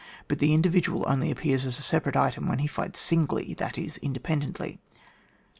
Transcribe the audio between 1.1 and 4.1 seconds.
appears as a separate item when he fights singly, that is,